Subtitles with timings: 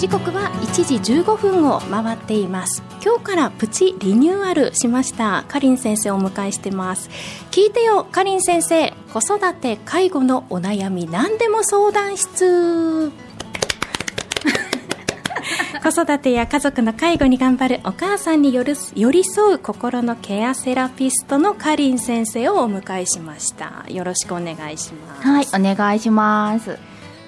[0.00, 2.82] 時刻は1時15分を回っています。
[3.04, 5.44] 今日からプチリニューアルしました。
[5.46, 7.10] かりん先生をお迎えしてます。
[7.50, 8.94] 聞いてよかりん先生。
[9.12, 13.12] 子育て介護のお悩み何でも相談室。
[15.84, 23.84] 子育てや家族の介護に頑張るお母さんによる寄り添う心のケアセラピストのかりん先生をお迎えしました。
[23.88, 25.28] よろしくお願いします。
[25.28, 26.78] はいお願いします。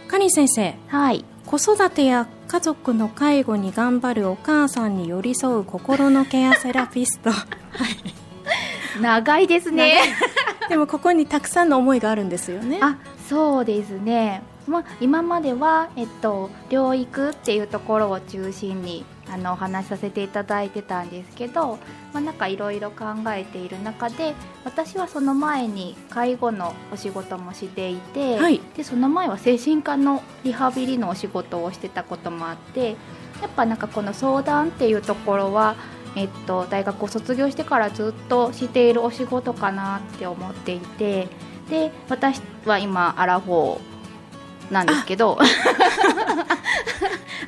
[0.08, 0.74] かりん先生。
[0.88, 1.26] はい。
[1.44, 7.30] 子育てや家族の介護に頑張るお母さんに寄り添う心のケアセラピスト。
[7.30, 7.46] は
[9.00, 10.02] い長いですね。
[10.68, 12.78] でもここにたくさんの思いがあるんですよね。
[12.82, 14.42] あそうですね。
[14.66, 21.78] まあ、今までは、えっと、療育っていうところを中心にあのお話しさせていただいてたんですけど、
[22.12, 32.90] まあ、なんかいろいろ考えている中で私はその前に介護のお仕事もしていて、はい、でその前は精神科のリハビリのお仕事をしてたこともあって
[33.40, 35.76] やっぱなんかこの相談っていうところは
[36.14, 41.26] えっと、大学を卒業してからずっとしているお仕事かなって思っていて
[41.70, 45.38] で私は今アラフォーなんですけど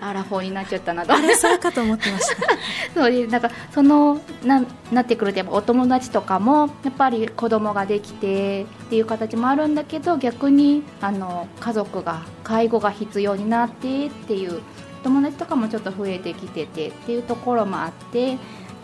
[0.06, 1.14] アラフォーになっちゃったなと。
[1.14, 2.36] あれそうかと思ってました。
[2.94, 14.60] そうなんかそのななってくるとやっぱお友達とかもやっぱり子供ができてっていう形もあるんだけど逆にあの家族が介護が必要になってっていう
[15.02, 18.36] 友達とかもちょっと増えてきててっていうところもあってや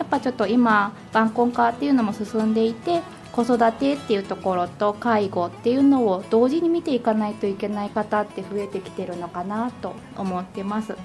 [0.03, 10.95] っぱちょっと今晩婚化っていうのも進んでいて子育てっていうところと介護っていうのを同時に見ていかないといけない方って増えてきてるのかなと思ってます。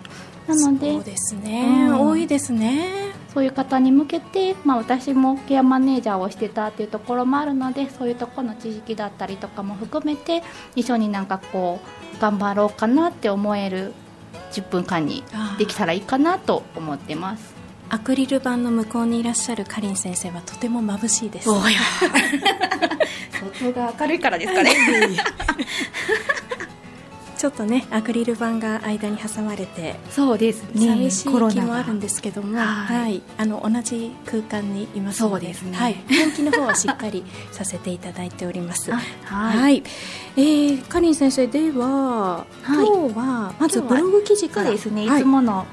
[0.47, 3.07] なのでそうですね、うん、多いですね。
[3.33, 10.43] そういう方に向けて、まあ、私もケアマネージャーをしてたっていうところもあるのでそういうところの知識だったりとかも含めて
[10.75, 11.81] 一緒になんかこ
[12.17, 13.93] う頑張ろうかなって思える
[14.53, 15.23] 10分間に
[15.59, 17.56] できたらいいかなと思ってます
[17.89, 21.49] アクリル板の向こうにいらっしゃるかりん先生はとても眩しいです。
[21.49, 21.63] 外
[23.73, 24.73] が明るいからですかね。
[27.37, 30.89] ちょっとねアクリル板が間に挟まれてそうですね。
[30.89, 31.31] 寂しい気
[31.61, 32.67] もあるんですけども、はい、
[33.03, 38.91] はい、あの同じ空間にいますのでそうですね、はい、本気の方はしっかりさせていただいております。
[38.91, 39.05] はい、
[39.59, 39.83] はい、
[40.37, 44.71] えー、かりん先生では、今日はまずブログ記事から。
[44.71, 45.05] ですね。
[45.05, 45.67] いつもの、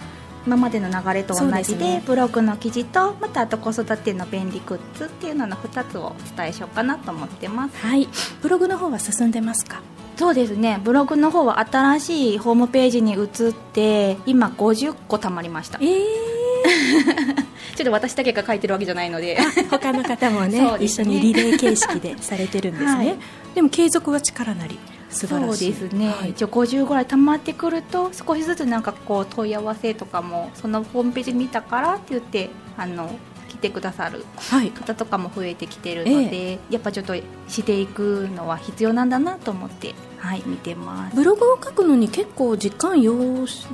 [0.45, 7.77] 今までの流れと同じで、ね、ブログの記事とまたあと子育ての便利グッズっていうのの2つをお伝えしようかなと思ってます。
[7.77, 8.07] はい。
[8.41, 9.81] ブログの方は進んでますか？
[10.17, 10.79] そうですね。
[10.83, 15.79] ブログの方は新しいホームページに移って今50個たまりました。
[15.81, 16.43] ええー。
[17.75, 19.37] ちょっと私だけが書いてるわけじゃないので。
[19.69, 23.17] 他の方もね、 ね、一緒にリレー形式でされてるんですね、 はい、
[23.55, 24.77] でも継続は力なり
[25.13, 33.09] そうですね、はい、一応50ぐらい溜まってくると少しずつなんかこう問い合わせとかもそのホームページ見たからって言ってあの
[33.47, 34.25] 来てくださる
[34.73, 37.15] 方とかも増えてきてるので、はいええ、やっぱちょっと
[37.47, 41.15] していくのは必要なんだなと思ってはい見てます。
[41.15, 43.13] ブログを書くのに結構時間要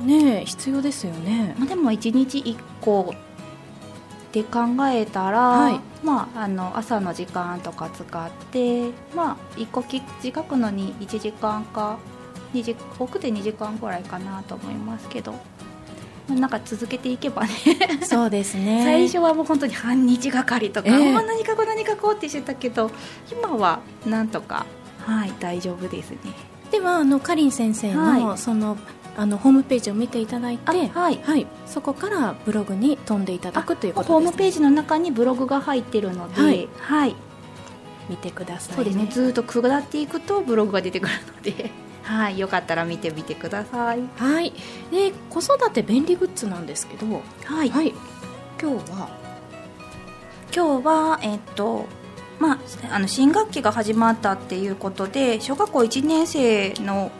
[0.04, 3.14] ね必要ですよね、まあ、でも1日1個
[4.30, 11.98] って考えたら、はい、まあ、あの朝の時間とか使って、まあ、1個記事書くのに1時間か
[12.54, 15.34] 2時多くて2時間ぐらいかなと思いますけど。
[16.28, 17.50] なんか続けていけばね。
[18.02, 18.82] そうですね。
[18.86, 22.92] 最初はもう本当に半日がかりとか、えー、何書こう何書こうってしてたけど
[23.32, 24.64] 今はなんとか
[25.04, 26.18] はい大丈夫ですね。
[26.70, 28.76] ではあのかりん先生の、はい、その
[29.20, 37.16] あのホームページを見ていただいて、はい、はい、そこからブログに飛んでいただくということです、ね、ホームページの中にブログが入ってるので、はい、はい、
[38.08, 39.06] 見てください、ね、そうですね。
[39.10, 41.70] ずっと下っていくとブログが出てくるので
[42.02, 42.38] はい。
[42.38, 44.00] よかったら見てみてください。
[44.16, 44.54] はい。
[44.90, 47.06] で子育て便利グッズなんですけど
[47.44, 47.92] はい、はい、
[48.58, 49.08] 今日は？
[50.50, 51.84] 今日はえっと
[52.38, 52.58] まあ、
[52.94, 57.12] あの新学期が始まったっていうことで小学校1年生の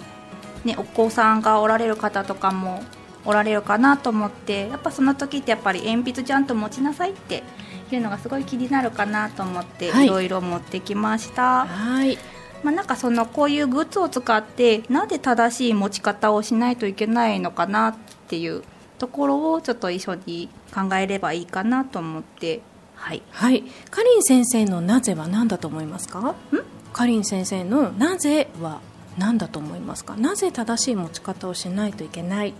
[0.64, 2.82] ね、お子さんがおられる方とかも
[3.24, 7.42] おられるかなと思ってやっぱその時ってやっぱり鉛筆ちゃんと持ちなさいって
[7.90, 10.06] いうのがすごい気になるかなと思ってい。
[10.06, 11.66] ろいろ持ってきました。
[11.66, 12.18] はい。
[12.62, 17.94] まあ、なんかそのこういうグッズを使ってなんで正しい持ち方をしないといけないのかなっ
[18.28, 18.62] ていう
[18.98, 22.60] ところをちょっと一緒に考えればいいかなと思って。
[22.94, 26.18] はい、はい、かりん先生のなぜは何だと思いますか？
[26.20, 26.34] ん？
[26.92, 28.82] かりん先生のなぜは
[29.18, 30.16] 何だと思いますか？
[30.16, 32.52] なぜ正しい持ち方をしないといけないっ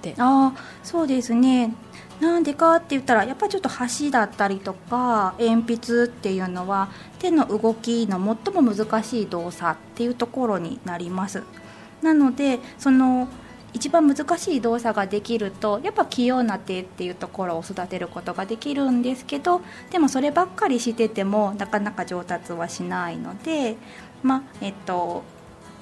[0.00, 0.14] て。
[0.18, 0.52] あ
[0.82, 1.74] そうですね。
[2.20, 11.42] なんでかって言ったらやっぱりちょっと箸だったりとか鉛筆っていうのは手の動きの最も難しい動作っていうところになります。
[12.00, 13.28] なのでその
[13.74, 23.76] 一番難しい動作ができるとやっぱ器用な手っていうところを育てることができるんですけどでもそればっかりしててもなかなか上達はしないので
[24.22, 25.22] まあえっと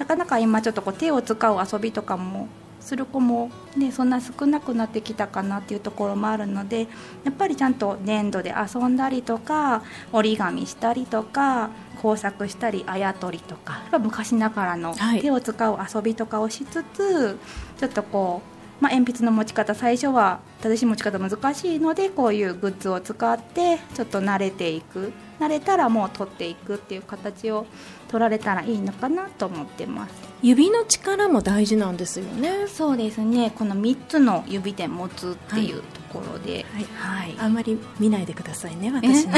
[0.01, 2.49] なかなか今ちょっとこう手を使う遊びとかも
[2.81, 6.87] する子も、ね、そんな少なくなってきたかなっていうところもあるので
[7.23, 11.69] やっぱりちゃんと粘土で遊んだりとか折り紙したりとか
[12.01, 17.37] 工作したりあやとりとか昔ながらの手を使う遊びとかをしつつ、はい、
[17.79, 18.41] ちょっとこ
[18.81, 27.67] う、まあ、鉛筆の持ち方最初は正しい持ち方難しいのでこういうグッズを使ってちょっと慣れていく慣れたらもう取っていくっていう形を
[28.09, 30.13] 取られたらいいのかなと思ってます。
[30.43, 32.67] 指の力も大事なんですよね。
[32.69, 33.53] そうですね。
[33.57, 39.33] この3つの指で持つっていうところで、はい、はい、あんまり見ないでくださいね私の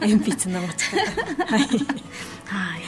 [0.00, 1.44] 鉛筆の持ち方。
[1.44, 1.60] はい、
[2.46, 2.82] はい。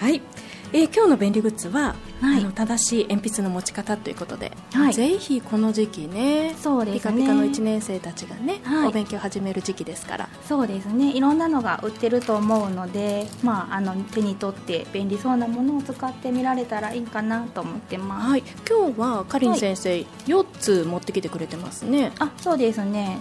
[0.00, 0.41] はい
[0.74, 7.00] えー、今日の便利グッズは、はい、あの正しい鉛筆の持ち方ということで、はい、ぜひこの時期ねそうですね。
[7.00, 10.28] ピカピカの1年生たちがね、はい、お勉強始める時期ですから。
[10.48, 11.12] そうですね。
[11.12, 22.12] いろんなのが売ってると思うので、まあ、あの手に取って便利そうなものを使ってみられたらいいかなと思ってます、はい、今日はかりん先生、はい、4つ持ってきてくれてますね。
[22.18, 23.18] あそうですね。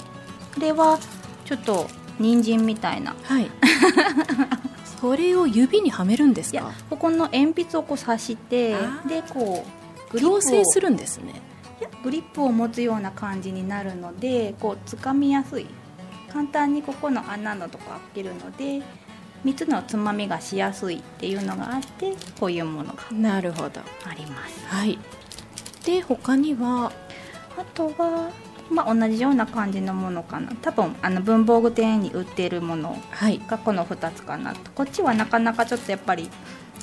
[0.56, 0.98] これは
[1.44, 1.88] ちょっと
[2.18, 3.14] 人参みたいな。
[3.24, 3.52] はい
[5.02, 6.72] それを指にはめるんですか？
[6.90, 8.76] ここの鉛筆をこう刺して
[9.08, 9.66] でこ
[10.10, 11.42] うグリ製するんですね。
[11.80, 15.66] いやグリップを持つような感じになるのでこう掴みやすい。
[16.32, 18.82] 簡単にここの穴のとこ開けるので
[19.44, 23.82] 3つのつまみがしやすいっていうのがあってこういうものがなるほど。
[24.06, 24.66] あります。
[24.68, 25.00] はい。
[25.84, 26.92] で他には？
[27.58, 28.30] あとは
[28.72, 30.54] まあ、同じような感じのものかな。
[30.62, 32.98] 多分あの文房具店に売っているもの
[33.48, 36.30] がこの2つかなと、こっちはなかなかちょっとやっぱり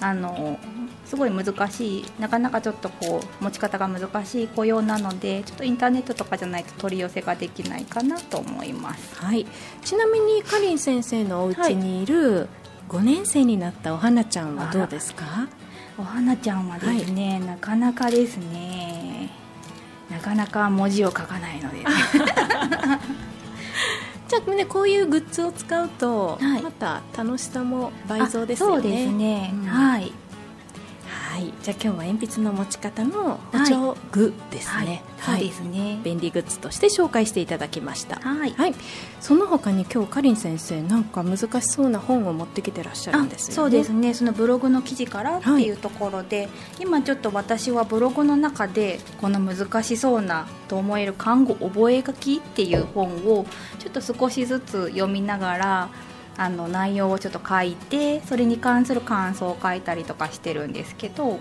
[0.00, 0.58] あの
[1.04, 9.46] すごい難しいなかなかちょっとこう持ち方が難しい雇用なのでちょっとインターネットとかじゃないと取り寄せができないかなと思います、はい、
[9.82, 12.48] ちなみにかりん先生のお家にいる
[12.88, 15.48] 5年生になったお花ちゃんはどうですか
[15.98, 19.30] お花ちゃんはですね、はい、なかなかですね
[20.10, 21.84] なかなか文字を書かないので、
[24.28, 28.82] じゃあねこういうグッズを使うと、はい、また楽しさも倍増ですよね。
[28.82, 30.12] そうですね、うん、はい
[31.38, 36.00] はい、じゃあ今日は鉛筆の持ち方の補聴具ですね、はい、そうですね。
[36.02, 38.16] 便利グッズとして紹介していただきました。
[38.16, 38.74] はい、はい、
[39.20, 43.54] その他に今日かりん先生なんか難しそうな本を持ってきてらっしゃるんですよね。
[43.54, 44.14] そうですね。
[44.14, 46.48] そのブログの記事からっていうところで、はい、
[46.80, 53.46] 今ちょっと私はブログの中でこの難しそうなと思える看護覚書っていう本を
[53.78, 55.88] ちょっと少しずつ読みながら
[56.38, 61.38] あの内容をちょっと書いてそれに関する感想を書いたりとかしてるんですけど。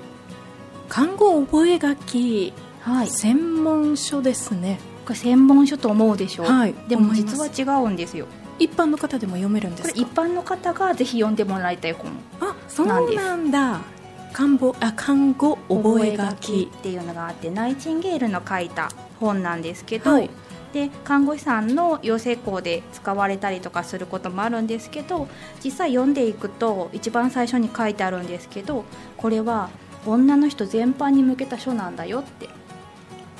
[0.90, 1.78] 看護覚
[2.08, 4.80] 書、はい、専門書ですね。
[5.06, 8.26] これ専門書と思うでしょう、はい、でも実は違うんですよ。
[8.60, 12.12] 一般の方でも読めるんです一般の方がぜひ読んでもらいたい本
[12.42, 13.82] あそうなんだ。
[14.34, 16.00] 看護あ看護覚
[16.42, 18.90] 書っていうのがあってナイチンゲールの書いた
[19.20, 20.30] 本なんですけど、はい
[20.74, 25.28] で看護師さんの養成校で使われたりとかすることもあるんですけど
[25.64, 29.70] 実際読んでいくと一番最初に書いてあるんですけどこれは
[30.06, 32.50] 女の人全般に向けた書なんだよって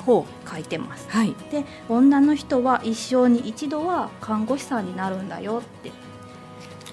[0.08, 0.24] 書
[0.58, 5.92] いてます、はい、で女の人は一生に一度は看護師さんになるんだよって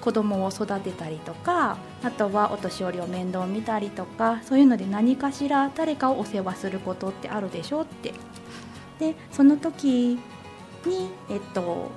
[0.01, 8.13] 子供を育てたりとかあとはお年寄りを面倒見たりとかそういうので何かしら誰かをお世話することってあるでしょって
[8.99, 10.19] でその時
[10.85, 11.91] に、えっと、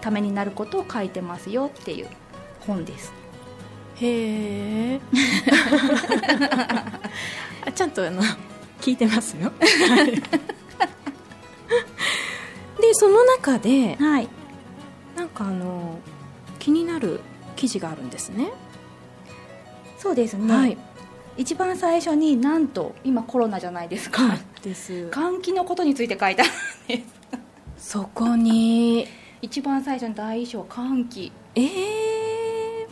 [0.00, 2.08] ためになることを書いてますよっていう
[2.60, 3.12] 本です。
[4.00, 5.00] へえ
[7.74, 8.22] ちゃんとあの
[8.80, 9.52] 聞いてますよ。
[12.80, 14.28] でその中で、はい、
[15.16, 15.98] なんかあの
[16.58, 17.20] 気になる
[17.56, 18.52] 記事があるんですね。
[19.98, 20.78] そうですね、はい、
[21.36, 25.08] 一番最初になんと今コロナじゃないですか、はい、です。
[25.12, 26.50] 換気のことについて書いてある
[26.96, 27.04] んで
[27.78, 27.90] す。
[27.90, 29.06] そこに。
[29.40, 31.32] 一番最初の第一章換気。
[31.54, 32.88] ええー、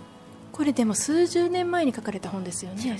[0.53, 2.97] これでも数十年前に書かれた本ですよね。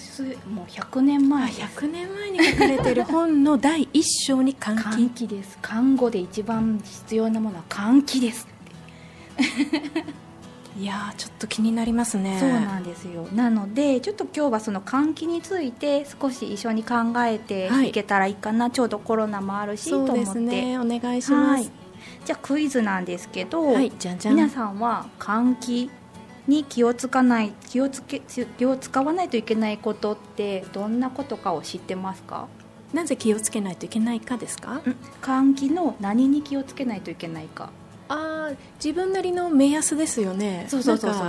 [0.49, 1.47] もう100年前。
[1.47, 4.83] です100年前に書かれてる本の第一章に換気。
[4.83, 5.59] 換気です。
[5.63, 8.49] 看護で一番必要なものは換気です
[10.79, 12.39] いやちょっと気になりますね。
[12.39, 13.27] そうなんですよ。
[13.35, 17.93] なのでちょっと今日はその換気について少し一緒に考えてい。
[17.93, 20.25] けたらいいかな、はい、ちょうどコロナもあるしと思って。
[20.27, 21.71] そうねお願いします、はい、
[22.27, 25.91] じゃあクイズなんですけど、はい、じゃじゃ皆さんは換気
[26.47, 32.49] に気をつかない気をつけ気を使わないといけないことってどんなことかを知ってますか？
[32.93, 34.83] なぜ気をつけないといけないかですか？
[35.23, 37.71] 換気の何に気をつけないといけないか
[38.09, 38.51] あ
[38.83, 40.67] 自分なりの目安ですよね。
[40.69, 41.25] そうそうそうそう。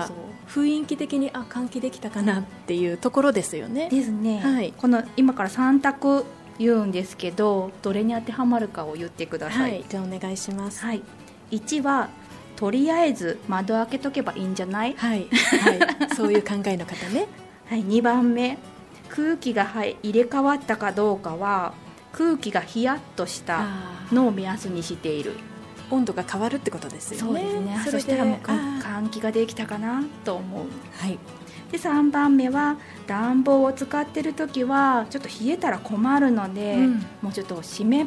[0.48, 3.90] 雰囲気的にあ換気できたかなっていうところですよね。
[3.90, 6.26] ですね、はい、この今から3択
[6.58, 11.04] 言うんですけどどれに当てはまるかを言ってください、はい、じゃあお願いします、はい、
[11.52, 12.10] 1は
[12.56, 14.96] とりあえず窓開けとけばいいんじゃない？
[14.96, 17.28] はい、はい、そういう考えの方ね。
[17.68, 18.58] はい、2番目。
[19.10, 21.74] 空気が入れ替わったかどうかは
[22.12, 23.66] 空気がヒヤッとした
[24.12, 25.34] のを目安にしている
[25.90, 27.42] 温度が変わるってことですよね。
[27.42, 27.92] そうですね。
[27.92, 30.66] そしたらもう換気ができたかなと思う。
[30.98, 31.18] はい。
[31.72, 32.78] で3番目は
[33.08, 38.06] 暖房を使ってる時はちょっと冷えたら困るので、うん、もうちょっと締め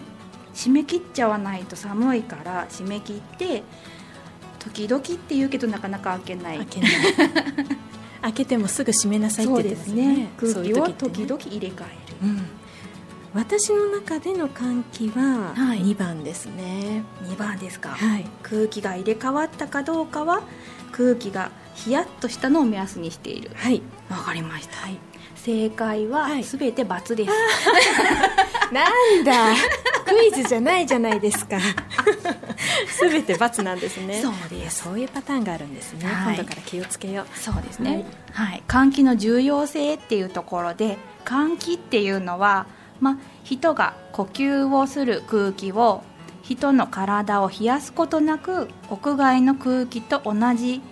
[0.54, 3.62] 締め切っちゃわないと寒いから締め切って
[4.58, 6.56] 時々って言うけどなかなか開けない。
[6.58, 6.90] 開けない。
[8.22, 10.28] 開けてもすぐ閉めなさいってですね。
[10.38, 12.46] 空気を時々入れ替える、うん、
[13.32, 20.42] 私の中での換気は2番ですね、はい、2番ですか、はい、空気が入れ替わったかどうかは
[20.90, 23.50] 空気がヒヤッとしたのを目安にしている。
[23.54, 23.80] はい。
[24.10, 24.99] わかりました、はい、
[25.37, 27.30] 正解はすべて×です、
[28.72, 28.84] な
[29.20, 29.54] んだ。
[30.04, 31.58] クイズじゃないじゃないですか。
[32.88, 34.20] すべて×なんですね。
[34.20, 34.82] そうです。
[34.82, 37.38] そういうパターンがあるんですね、はい、今度から気をつけよう。
[37.38, 42.66] そうですね、はい、はい、換気の重要性っていうところで換気っていうのは
[43.00, 46.02] まあ、人が呼吸をする空気を
[46.42, 50.83] 人の体を冷やすことなく屋外の空気と同じ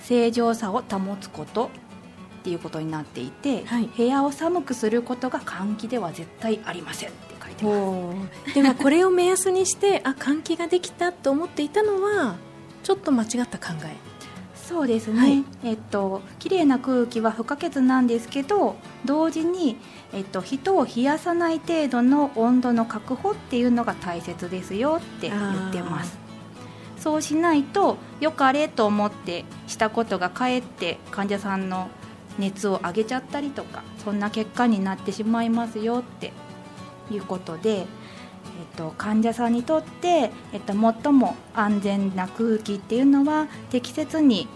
[0.00, 1.70] 正常さを保つこと
[2.40, 7.08] っていうことになっていて、はい、部屋を寒くすることが換気では絶対ありません。
[7.08, 12.36] って書いてますではこれを目安にしてあ換気ができたと思っていたのは
[12.82, 13.96] ちょっと間違った考え。
[14.54, 19.76] そうですね、はい、えっと綺麗な空気は不可欠なんですけど同時に、
[20.14, 26.18] えっと、人を冷やさない程度の温度の確保っていうのが大切ですよって言ってます。
[26.96, 31.90] そうしないとよかれと思ってしたことがかえって患者さんの
[32.38, 36.32] 熱を上げちゃったりとかそんな結果になってしまいますよって
[37.10, 37.86] いうことで、えっ
[38.76, 44.48] と、患者さんにとって、えっと、最も安全な空気っていうのは適切に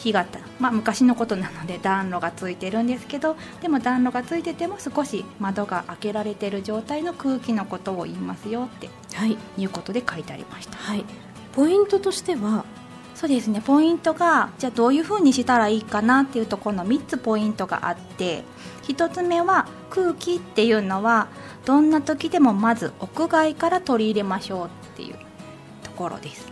[0.00, 0.26] 火が
[0.58, 11.04] まあ、昔のことなので暖炉がついてるんですけどでも暖炉がついてても少し窓が開けられてる状態の空気のことを言いますよって、はい、いうことで書いてありました、はい、
[11.52, 12.64] ポイントとしては
[13.14, 13.60] そうですね。
[13.60, 18.44] ポイントがじゃあどういうふうにしたらいいかなっていうところの3つポイントがあって
[18.84, 21.28] 1つ目は空気っていうのは
[21.66, 25.16] どんな時でもまず屋外から取り入れましょうっていう
[25.82, 26.50] ところです。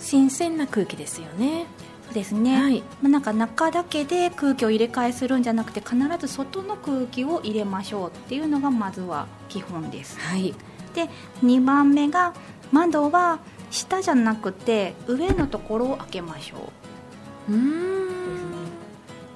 [0.00, 1.66] 新鮮な空気ですよね
[2.10, 10.54] ですね、はい、まあ、なんか中だけで空気を入れ替えするんじゃなくて必ず外の空気を入れましょうっていうのがまずは基本です、はい、
[10.94, 11.08] で
[11.42, 12.34] 2番目が
[12.72, 13.40] 窓は
[13.70, 16.72] 下じゃなくて上のところを開けましょ
[17.48, 17.52] う。
[17.52, 18.08] うん。
[18.08, 18.56] ですね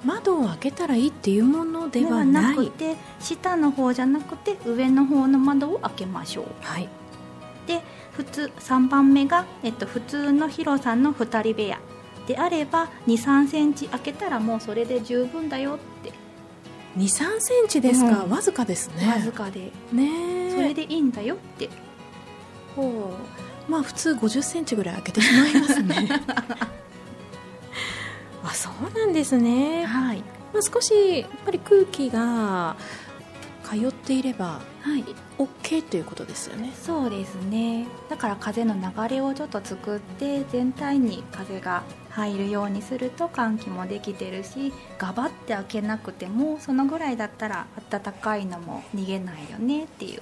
[0.03, 6.45] 窓を開けたらいいっていうものではなくて下の方じゃなくて上の方の窓を開けましょう。
[6.61, 6.89] はい。
[7.65, 11.79] で普通3番目が、えっと、普通の広さの2人部屋
[12.27, 16.11] であれば2 3センチ開けたらもうそれで十分だよって。
[16.97, 19.07] 2 3センチですか、うん、わずかですね。
[19.07, 19.71] わずかで。
[19.91, 21.69] ねそれでいいんだよって。
[22.75, 23.13] ほ
[23.67, 23.71] う。
[23.71, 26.09] まあ普通5 0センチぐらい開けてしまいますね。
[28.43, 29.85] あそうなんですね。
[29.85, 30.19] はい、
[30.53, 32.75] まあ、少しやっぱり空気が
[33.63, 35.03] 通っていれば、はい、
[35.39, 36.71] OK ということですよね。
[36.79, 37.87] そうですね。
[38.07, 50.21] だから風の流れをちょっと作って全体に風が入るようにすると換気もできてるしガバって開けなくてもそのぐらいだったら暖かいのも逃げないよねっていう。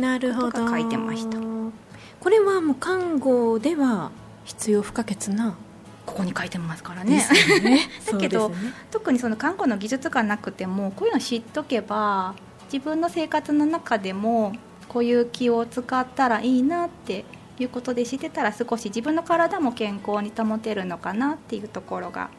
[0.00, 0.68] なるほど。
[0.68, 1.38] 書いてました。
[1.38, 4.10] これはもう看護では
[4.44, 5.56] 必要不可欠な
[6.04, 7.24] ここに書いてますからね。
[7.62, 7.88] ね。
[8.10, 8.56] だけど、ね、
[8.90, 12.34] 特にその看護の技術がなくてもこういうの知っとけば
[12.72, 14.52] 自分の生活の中でも
[14.88, 17.24] こういう気を使ったらいいなって
[17.58, 22.30] いうことで知ってたら少し自分の体も健康に保てるのかなっていうところが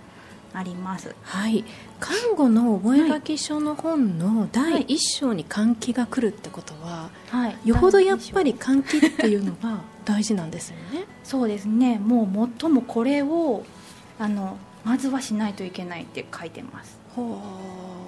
[0.53, 1.15] あります。
[1.23, 1.63] はい。
[1.99, 11.05] 看護の覚書書の本の第一章に換気が来るってことは、はい、よほどやっぱり換気っていうのが大事なんですよね。
[11.23, 11.99] そうですね。
[11.99, 13.63] もう最もこれを
[14.19, 16.99] あのまずはしないといけないって書いてます。
[17.15, 17.41] ほ
[17.97, 18.00] う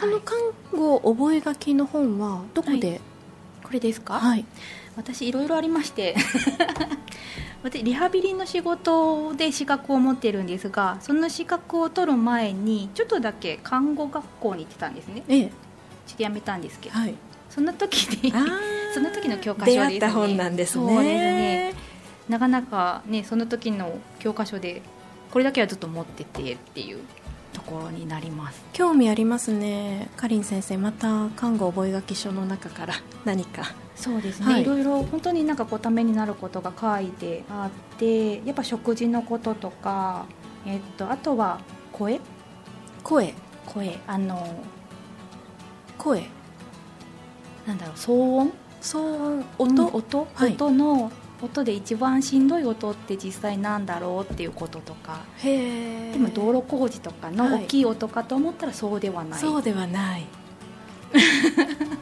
[0.00, 0.38] この看
[0.72, 0.98] 護
[1.42, 3.00] 覚書の本はどこで、はい、
[3.62, 4.46] これですか、はい、
[4.96, 6.16] 私いろいろありまして。
[7.62, 17.14] 私リハビリの仕事で資格を持ってるんですがその資格を取る前にちょっとだけ看護学校に行ってたんですね、ええ、ちょっと辞めたんですけど、はい、
[17.50, 18.32] その時に
[18.94, 20.86] その時の教科書です、ね、出会った本なんですね。
[20.86, 21.74] そうですね。
[22.30, 24.80] なかなかねその時の教科書で
[25.30, 27.00] これだけはずっと持っててっていう
[27.52, 28.64] ところになります。
[28.72, 30.08] 興味ありますね。
[30.16, 33.72] かりん先生また看護覚書書の中から 何か。
[33.96, 40.24] そうですね、はい、いろいろ本当になんかこうためになることが書いてあってやっぱ食事のこととか、
[40.64, 41.60] えっと、あとは
[41.92, 42.20] 声？
[43.04, 43.34] 声。
[43.66, 43.98] 声。
[44.06, 44.64] あの
[45.98, 46.28] 声。
[47.66, 48.52] なんだろう騒音？
[48.80, 49.86] 騒音？
[49.86, 55.20] 音、うん、音、はい、音の音で一番しんどい音って実際なんだろうっていうこととか。
[55.42, 60.26] でも道路工事とかの大きい音かと思ったらそうではない、そうではない。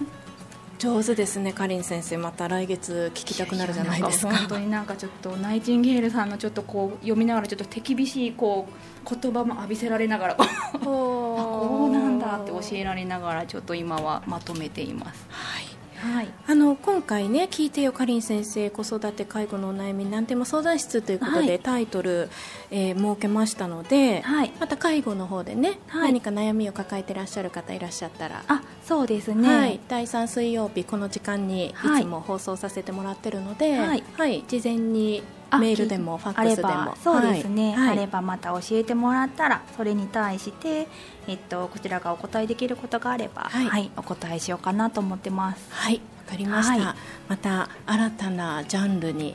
[0.78, 2.18] 上手ですねかりん先生。
[2.18, 4.37] また来月聞きたくなるじゃないですか。
[4.37, 10.37] 本当になんかちょっとナイチンゲールさんのちょっとこう読みながらちょっと手厳しいこう言葉も浴びせられながら
[10.85, 15.26] こうなんだって教えられながらちょっと今はまとめています。
[15.30, 15.58] はい
[16.00, 22.28] はい、あの今回ね聞いてよかりん先生子育て介護のお悩み何でも相談室ということで、はい、タイトル、
[22.71, 34.45] えー、設けましたので、はい、また介護の方でね、はい、何か悩みを抱えていらっしゃる方いらっしゃったらあそうですね、はい、第3水曜日この時間にいつも放送させてもらってるので、はい。
[34.47, 36.97] 事前にメールでもファックスでも。
[37.02, 40.88] そうですね、はい、あればまた教えてもらったらそれに対して、
[41.26, 45.67] えっと、こちらがお答えできることがあれば、はい、はい、お答えしようかなと思ってます。
[45.71, 46.97] はいわかりました、はい、
[47.28, 49.35] また新たなジャンルに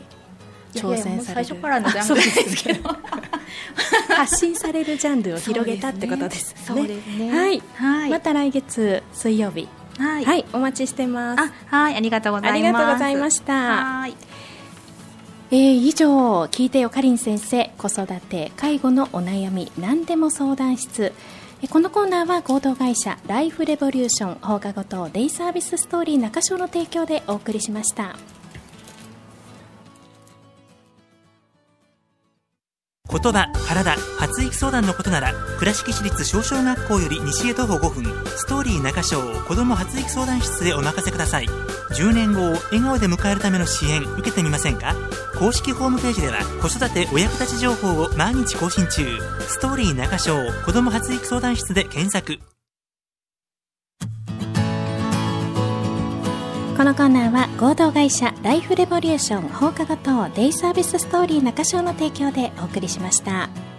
[0.74, 1.46] 挑戦される。
[1.46, 2.89] 最初からのジャンルですけど。
[4.15, 6.62] 発信されるジャンルを広げたってことですね。
[6.65, 7.32] そうですね。
[7.32, 9.67] はい、はい、また来月水曜日。
[9.98, 11.53] はい、はい、お待ちしてます。
[11.67, 12.60] はいありがとうございます。
[12.60, 13.53] ありがとうございました。
[13.53, 14.15] はい
[15.53, 21.13] えー、以上聞いてよかりん先生子育て介護のお悩み何でも相談室
[21.69, 28.15] このコーナーは合同会社ライフレボリューション放課後等デイサービスストーリー中小の提供でお送りしました。
[33.13, 38.04] 言葉、体、発育相談のことなら倉敷市立小小学校より西へ徒歩5分
[38.36, 41.45] ストーリー中章子ども発育相談室へお任せください。
[41.91, 44.95] 10年後を笑顔で迎えるための支援受けてみませんか？
[45.38, 49.06] 公式ホームページでは子育てお役立ち情報を毎日更新中。
[49.47, 52.53] ストーリー中章子ども発育相談室で検索。
[56.75, 63.72] このコーナーは合同会社ライフレボリューション放課後等デイサービスストーリー中章の提供でお送りしました。